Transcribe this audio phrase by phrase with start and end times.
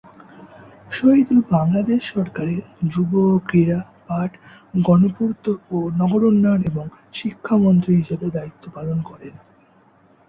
[0.91, 2.61] শহীদুল বাংলাদেশ সরকারের
[2.87, 4.31] যুব ও ক্রীড়া, পাট,
[4.79, 6.85] গণপূর্ত ও নগর উন্নয়ন এবং
[7.13, 9.33] শিক্ষা মন্ত্রী হিসেবে দায়িত্ব পালন করেন।